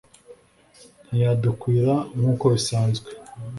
[1.07, 3.09] ntiyadukwira nk’uko bisanzwe